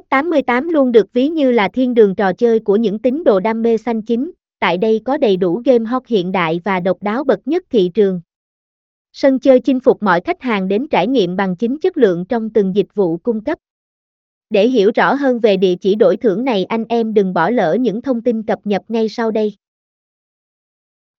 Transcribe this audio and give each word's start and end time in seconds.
Top 0.00 0.08
88 0.08 0.68
luôn 0.68 0.92
được 0.92 1.12
ví 1.12 1.28
như 1.28 1.50
là 1.50 1.68
thiên 1.68 1.94
đường 1.94 2.14
trò 2.14 2.32
chơi 2.32 2.58
của 2.58 2.76
những 2.76 2.98
tín 2.98 3.24
đồ 3.24 3.40
đam 3.40 3.62
mê 3.62 3.76
xanh 3.76 4.02
chính, 4.02 4.30
tại 4.60 4.78
đây 4.78 5.00
có 5.04 5.16
đầy 5.16 5.36
đủ 5.36 5.62
game 5.64 5.84
hot 5.84 6.06
hiện 6.06 6.32
đại 6.32 6.60
và 6.64 6.80
độc 6.80 7.02
đáo 7.02 7.24
bậc 7.24 7.48
nhất 7.48 7.64
thị 7.70 7.90
trường. 7.94 8.20
Sân 9.12 9.38
chơi 9.38 9.60
chinh 9.60 9.80
phục 9.80 10.02
mọi 10.02 10.20
khách 10.20 10.42
hàng 10.42 10.68
đến 10.68 10.88
trải 10.88 11.06
nghiệm 11.06 11.36
bằng 11.36 11.56
chính 11.56 11.78
chất 11.78 11.96
lượng 11.96 12.24
trong 12.28 12.50
từng 12.50 12.74
dịch 12.74 12.94
vụ 12.94 13.16
cung 13.16 13.44
cấp. 13.44 13.58
Để 14.50 14.68
hiểu 14.68 14.90
rõ 14.94 15.14
hơn 15.14 15.38
về 15.38 15.56
địa 15.56 15.74
chỉ 15.80 15.94
đổi 15.94 16.16
thưởng 16.16 16.44
này 16.44 16.64
anh 16.64 16.84
em 16.88 17.14
đừng 17.14 17.34
bỏ 17.34 17.50
lỡ 17.50 17.76
những 17.80 18.02
thông 18.02 18.22
tin 18.22 18.42
cập 18.42 18.58
nhật 18.64 18.82
ngay 18.88 19.08
sau 19.08 19.30
đây. 19.30 19.56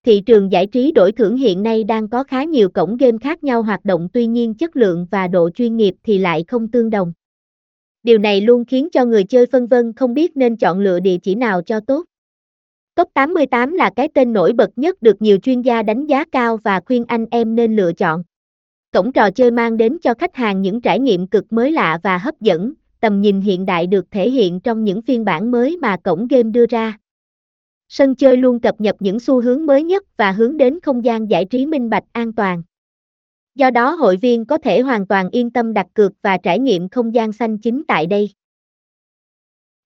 Thị 0.05 0.21
trường 0.25 0.51
giải 0.51 0.67
trí 0.67 0.91
đổi 0.91 1.11
thưởng 1.11 1.37
hiện 1.37 1.63
nay 1.63 1.83
đang 1.83 2.09
có 2.09 2.23
khá 2.23 2.43
nhiều 2.43 2.69
cổng 2.69 2.97
game 2.97 3.17
khác 3.21 3.43
nhau 3.43 3.63
hoạt 3.63 3.85
động 3.85 4.07
tuy 4.13 4.25
nhiên 4.25 4.53
chất 4.53 4.75
lượng 4.75 5.07
và 5.11 5.27
độ 5.27 5.49
chuyên 5.49 5.77
nghiệp 5.77 5.95
thì 6.03 6.17
lại 6.17 6.43
không 6.47 6.67
tương 6.67 6.89
đồng. 6.89 7.13
Điều 8.03 8.17
này 8.17 8.41
luôn 8.41 8.65
khiến 8.65 8.89
cho 8.91 9.05
người 9.05 9.23
chơi 9.23 9.45
phân 9.45 9.67
vân 9.67 9.93
không 9.93 10.13
biết 10.13 10.37
nên 10.37 10.57
chọn 10.57 10.79
lựa 10.79 10.99
địa 10.99 11.17
chỉ 11.17 11.35
nào 11.35 11.61
cho 11.61 11.79
tốt. 11.79 12.05
Top 12.95 13.09
88 13.13 13.73
là 13.73 13.89
cái 13.95 14.07
tên 14.13 14.33
nổi 14.33 14.53
bật 14.53 14.69
nhất 14.75 15.01
được 15.01 15.21
nhiều 15.21 15.37
chuyên 15.37 15.61
gia 15.61 15.83
đánh 15.83 16.05
giá 16.05 16.25
cao 16.31 16.57
và 16.57 16.79
khuyên 16.85 17.05
anh 17.07 17.25
em 17.31 17.55
nên 17.55 17.75
lựa 17.75 17.93
chọn. 17.93 18.23
Cổng 18.93 19.11
trò 19.11 19.31
chơi 19.31 19.51
mang 19.51 19.77
đến 19.77 19.97
cho 20.01 20.13
khách 20.13 20.35
hàng 20.35 20.61
những 20.61 20.81
trải 20.81 20.99
nghiệm 20.99 21.27
cực 21.27 21.53
mới 21.53 21.71
lạ 21.71 21.99
và 22.03 22.17
hấp 22.17 22.41
dẫn, 22.41 22.73
tầm 22.99 23.21
nhìn 23.21 23.41
hiện 23.41 23.65
đại 23.65 23.87
được 23.87 24.05
thể 24.11 24.29
hiện 24.29 24.59
trong 24.59 24.83
những 24.83 25.01
phiên 25.01 25.25
bản 25.25 25.51
mới 25.51 25.77
mà 25.77 25.97
cổng 26.03 26.27
game 26.27 26.49
đưa 26.49 26.65
ra. 26.65 26.97
Sân 27.89 28.15
chơi 28.15 28.37
luôn 28.37 28.59
cập 28.59 28.81
nhật 28.81 28.95
những 28.99 29.19
xu 29.19 29.41
hướng 29.41 29.65
mới 29.65 29.83
nhất 29.83 30.03
và 30.17 30.31
hướng 30.31 30.57
đến 30.57 30.79
không 30.83 31.05
gian 31.05 31.29
giải 31.29 31.45
trí 31.45 31.65
minh 31.65 31.89
bạch 31.89 32.03
an 32.11 32.33
toàn. 32.33 32.63
Do 33.55 33.69
đó 33.71 33.91
hội 33.91 34.17
viên 34.17 34.45
có 34.45 34.57
thể 34.57 34.81
hoàn 34.81 35.07
toàn 35.07 35.29
yên 35.29 35.49
tâm 35.49 35.73
đặt 35.73 35.87
cược 35.93 36.11
và 36.21 36.37
trải 36.37 36.59
nghiệm 36.59 36.89
không 36.89 37.13
gian 37.13 37.31
xanh 37.31 37.57
chính 37.57 37.83
tại 37.87 38.05
đây. 38.05 38.29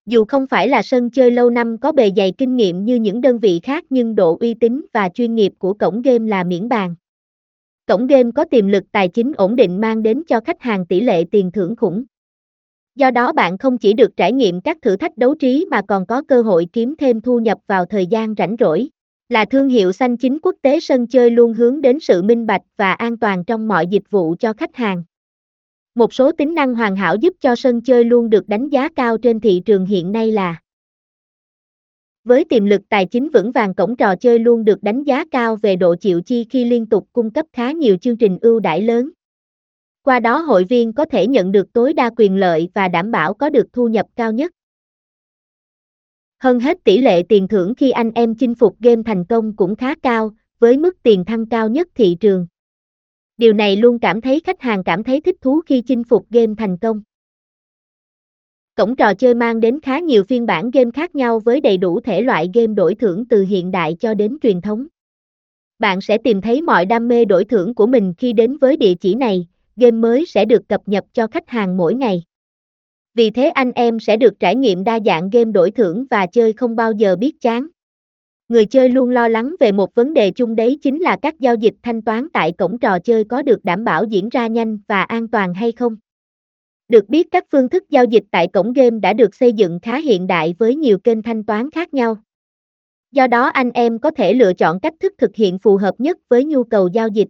Dù 0.06 0.26
không 0.26 0.48
phải 0.48 0.68
là 0.68 0.82
sân 0.82 1.10
chơi 1.10 1.32
lâu 1.32 1.50
năm 1.50 1.78
có 1.78 1.92
bề 1.92 2.12
dày 2.18 2.32
kinh 2.32 2.56
nghiệm 2.56 2.86
như 2.86 2.96
những 2.96 3.22
đơn 3.22 3.40
vị 3.40 3.60
khác 3.64 3.86
nhưng 3.90 4.16
độ 4.16 4.38
uy 4.40 4.54
tín 4.54 4.86
và 4.94 5.10
chuyên 5.10 5.36
nghiệp 5.36 5.54
của 5.58 5.74
cổng 5.74 6.02
game 6.02 6.30
là 6.30 6.44
miễn 6.44 6.70
bàn. 6.70 6.96
Cổng 7.88 8.08
game 8.08 8.32
có 8.36 8.46
tiềm 8.46 8.68
lực 8.68 8.84
tài 8.92 9.08
chính 9.08 9.32
ổn 9.38 9.56
định 9.56 9.82
mang 9.82 10.04
đến 10.04 10.24
cho 10.28 10.40
khách 10.40 10.62
hàng 10.62 10.86
tỷ 10.86 11.02
lệ 11.02 11.24
tiền 11.32 11.52
thưởng 11.52 11.76
khủng. 11.76 12.04
Do 12.96 13.12
đó 13.12 13.32
bạn 13.32 13.58
không 13.58 13.78
chỉ 13.78 13.94
được 13.94 14.18
trải 14.18 14.32
nghiệm 14.32 14.62
các 14.62 14.78
thử 14.82 14.96
thách 14.96 15.18
đấu 15.18 15.36
trí 15.36 15.66
mà 15.72 15.82
còn 15.88 16.06
có 16.06 16.24
cơ 16.28 16.42
hội 16.42 16.68
kiếm 16.74 16.96
thêm 16.98 17.22
thu 17.22 17.40
nhập 17.40 17.58
vào 17.68 17.86
thời 17.86 18.06
gian 18.06 18.36
rảnh 18.38 18.56
rỗi. 18.60 18.90
Là 19.30 19.46
thương 19.46 19.70
hiệu 19.70 19.92
xanh 19.92 20.18
chính 20.18 20.40
quốc 20.42 20.56
tế 20.62 20.80
sân 20.80 21.08
chơi 21.08 21.30
luôn 21.32 21.54
hướng 21.54 21.82
đến 21.82 22.00
sự 22.00 22.24
minh 22.24 22.46
bạch 22.46 22.62
và 22.78 22.94
an 22.94 23.18
toàn 23.18 23.44
trong 23.46 23.68
mọi 23.68 23.88
dịch 23.88 24.12
vụ 24.12 24.36
cho 24.40 24.54
khách 24.54 24.76
hàng. 24.76 25.04
Một 25.96 26.14
số 26.14 26.32
tính 26.32 26.56
năng 26.56 26.76
hoàn 26.76 26.96
hảo 26.96 27.16
giúp 27.22 27.34
cho 27.40 27.56
sân 27.56 27.82
chơi 27.82 28.04
luôn 28.04 28.30
được 28.30 28.50
đánh 28.50 28.70
giá 28.70 28.90
cao 28.96 29.18
trên 29.18 29.40
thị 29.40 29.62
trường 29.66 29.86
hiện 29.86 30.12
nay 30.12 30.32
là 30.32 30.60
Với 32.24 32.46
tiềm 32.46 32.66
lực 32.66 32.82
tài 32.90 33.06
chính 33.06 33.30
vững 33.30 33.52
vàng, 33.52 33.74
cổng 33.74 33.96
trò 33.96 34.16
chơi 34.16 34.40
luôn 34.40 34.66
được 34.66 34.84
đánh 34.84 35.04
giá 35.04 35.26
cao 35.32 35.56
về 35.56 35.76
độ 35.76 35.96
chịu 35.96 36.22
chi 36.22 36.46
khi 36.50 36.66
liên 36.66 36.86
tục 36.86 37.08
cung 37.14 37.32
cấp 37.32 37.46
khá 37.54 37.72
nhiều 37.72 37.98
chương 37.98 38.18
trình 38.18 38.38
ưu 38.42 38.60
đãi 38.60 38.82
lớn. 38.82 39.10
Qua 40.04 40.20
đó, 40.20 40.38
hội 40.38 40.64
viên 40.64 40.94
có 40.94 41.06
thể 41.06 41.28
nhận 41.28 41.52
được 41.52 41.74
tối 41.74 41.94
đa 41.94 42.10
quyền 42.18 42.36
lợi 42.36 42.70
và 42.74 42.88
đảm 42.88 43.12
bảo 43.12 43.34
có 43.34 43.50
được 43.50 43.68
thu 43.74 43.88
nhập 43.88 44.06
cao 44.16 44.32
nhất. 44.32 44.52
Hơn 46.40 46.60
hết 46.60 46.84
tỷ 46.84 46.98
lệ 46.98 47.24
tiền 47.30 47.48
thưởng 47.48 47.74
khi 47.76 47.92
anh 47.92 48.12
em 48.16 48.36
chinh 48.36 48.56
phục 48.56 48.80
game 48.80 49.02
thành 49.06 49.26
công 49.26 49.56
cũng 49.56 49.76
khá 49.76 49.96
cao, 49.96 50.32
với 50.60 50.78
mức 50.78 51.04
tiền 51.04 51.26
thăng 51.26 51.46
cao 51.46 51.70
nhất 51.70 51.88
thị 51.96 52.18
trường. 52.20 52.48
Điều 53.38 53.54
này 53.54 53.76
luôn 53.76 54.00
cảm 54.00 54.22
thấy 54.22 54.40
khách 54.40 54.62
hàng 54.62 54.84
cảm 54.84 55.04
thấy 55.04 55.22
thích 55.22 55.36
thú 55.42 55.62
khi 55.66 55.82
chinh 55.82 56.04
phục 56.04 56.26
game 56.30 56.54
thành 56.58 56.78
công. 56.78 57.02
Cổng 58.76 58.96
trò 58.96 59.14
chơi 59.14 59.34
mang 59.34 59.60
đến 59.60 59.80
khá 59.82 60.00
nhiều 60.00 60.24
phiên 60.24 60.46
bản 60.46 60.72
game 60.72 60.92
khác 60.92 61.16
nhau 61.16 61.40
với 61.40 61.62
đầy 61.62 61.78
đủ 61.78 62.00
thể 62.00 62.22
loại 62.22 62.50
game 62.54 62.74
đổi 62.74 62.96
thưởng 62.96 63.26
từ 63.30 63.44
hiện 63.44 63.72
đại 63.72 63.96
cho 64.00 64.14
đến 64.14 64.38
truyền 64.42 64.62
thống. 64.62 64.88
Bạn 65.80 66.02
sẽ 66.02 66.18
tìm 66.18 66.42
thấy 66.42 66.62
mọi 66.62 66.86
đam 66.86 67.08
mê 67.08 67.26
đổi 67.26 67.46
thưởng 67.46 67.76
của 67.76 67.88
mình 67.88 68.14
khi 68.18 68.34
đến 68.34 68.58
với 68.58 68.78
địa 68.78 68.94
chỉ 68.94 69.16
này, 69.16 69.48
game 69.76 69.98
mới 69.98 70.26
sẽ 70.26 70.46
được 70.46 70.68
cập 70.70 70.82
nhật 70.86 71.04
cho 71.14 71.28
khách 71.28 71.50
hàng 71.50 71.78
mỗi 71.78 71.96
ngày. 71.96 72.24
Vì 73.16 73.30
thế 73.30 73.50
anh 73.50 73.72
em 73.72 74.00
sẽ 74.00 74.18
được 74.18 74.40
trải 74.40 74.56
nghiệm 74.56 74.84
đa 74.84 75.00
dạng 75.06 75.30
game 75.30 75.52
đổi 75.52 75.72
thưởng 75.72 76.06
và 76.10 76.26
chơi 76.26 76.54
không 76.54 76.76
bao 76.76 76.92
giờ 76.92 77.16
biết 77.16 77.42
chán. 77.42 77.68
Người 78.50 78.66
chơi 78.66 78.90
luôn 78.90 79.10
lo 79.10 79.28
lắng 79.28 79.56
về 79.60 79.72
một 79.72 79.96
vấn 79.96 80.14
đề 80.14 80.32
chung 80.32 80.56
đấy 80.56 80.80
chính 80.82 81.02
là 81.02 81.18
các 81.22 81.40
giao 81.40 81.56
dịch 81.56 81.74
thanh 81.84 82.02
toán 82.02 82.28
tại 82.34 82.52
cổng 82.52 82.80
trò 82.80 83.00
chơi 83.00 83.24
có 83.24 83.42
được 83.42 83.66
đảm 83.66 83.84
bảo 83.84 84.04
diễn 84.04 84.30
ra 84.30 84.48
nhanh 84.48 84.78
và 84.88 85.04
an 85.04 85.28
toàn 85.28 85.54
hay 85.54 85.72
không. 85.72 85.96
Được 86.88 87.10
biết 87.10 87.28
các 87.32 87.46
phương 87.52 87.70
thức 87.70 87.90
giao 87.90 88.06
dịch 88.06 88.24
tại 88.32 88.48
cổng 88.48 88.74
game 88.74 89.00
đã 89.00 89.14
được 89.14 89.36
xây 89.36 89.54
dựng 89.54 89.80
khá 89.82 89.98
hiện 89.98 90.28
đại 90.28 90.56
với 90.60 90.76
nhiều 90.76 90.98
kênh 90.98 91.22
thanh 91.22 91.44
toán 91.44 91.72
khác 91.72 91.94
nhau. 91.94 92.18
Do 93.12 93.28
đó 93.28 93.46
anh 93.46 93.72
em 93.72 94.00
có 94.00 94.12
thể 94.12 94.34
lựa 94.34 94.54
chọn 94.54 94.80
cách 94.80 94.94
thức 95.00 95.14
thực 95.18 95.36
hiện 95.36 95.60
phù 95.60 95.78
hợp 95.78 95.96
nhất 95.98 96.18
với 96.30 96.46
nhu 96.46 96.64
cầu 96.64 96.88
giao 96.94 97.08
dịch 97.08 97.28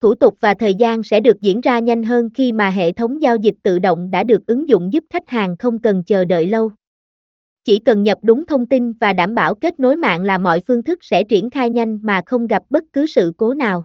thủ 0.00 0.14
tục 0.14 0.36
và 0.40 0.54
thời 0.54 0.74
gian 0.74 1.02
sẽ 1.02 1.20
được 1.20 1.40
diễn 1.40 1.60
ra 1.60 1.78
nhanh 1.78 2.02
hơn 2.02 2.30
khi 2.34 2.52
mà 2.52 2.70
hệ 2.70 2.92
thống 2.92 3.22
giao 3.22 3.36
dịch 3.36 3.54
tự 3.62 3.78
động 3.78 4.10
đã 4.10 4.24
được 4.24 4.46
ứng 4.46 4.68
dụng 4.68 4.92
giúp 4.92 5.04
khách 5.10 5.28
hàng 5.28 5.56
không 5.56 5.78
cần 5.78 6.04
chờ 6.04 6.24
đợi 6.24 6.46
lâu. 6.46 6.70
Chỉ 7.64 7.78
cần 7.78 8.02
nhập 8.02 8.18
đúng 8.22 8.46
thông 8.46 8.66
tin 8.66 8.92
và 8.92 9.12
đảm 9.12 9.34
bảo 9.34 9.54
kết 9.54 9.80
nối 9.80 9.96
mạng 9.96 10.22
là 10.22 10.38
mọi 10.38 10.60
phương 10.66 10.82
thức 10.82 10.98
sẽ 11.02 11.24
triển 11.24 11.50
khai 11.50 11.70
nhanh 11.70 11.98
mà 12.02 12.22
không 12.26 12.46
gặp 12.46 12.62
bất 12.70 12.84
cứ 12.92 13.06
sự 13.06 13.32
cố 13.36 13.54
nào. 13.54 13.84